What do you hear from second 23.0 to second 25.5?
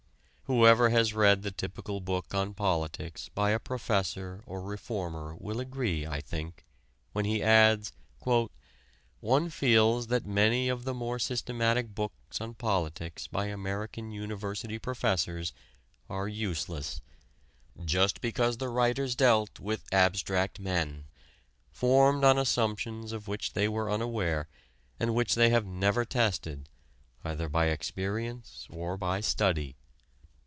of which they were unaware and which they